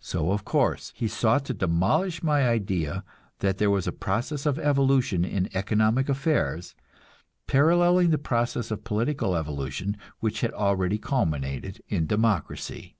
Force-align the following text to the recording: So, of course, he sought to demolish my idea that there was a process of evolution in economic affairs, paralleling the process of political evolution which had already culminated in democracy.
So, 0.00 0.32
of 0.32 0.44
course, 0.44 0.92
he 0.96 1.06
sought 1.06 1.44
to 1.44 1.54
demolish 1.54 2.20
my 2.20 2.48
idea 2.48 3.04
that 3.38 3.58
there 3.58 3.70
was 3.70 3.86
a 3.86 3.92
process 3.92 4.44
of 4.44 4.58
evolution 4.58 5.24
in 5.24 5.48
economic 5.56 6.08
affairs, 6.08 6.74
paralleling 7.46 8.10
the 8.10 8.18
process 8.18 8.72
of 8.72 8.82
political 8.82 9.36
evolution 9.36 9.96
which 10.18 10.40
had 10.40 10.52
already 10.52 10.98
culminated 10.98 11.80
in 11.86 12.08
democracy. 12.08 12.96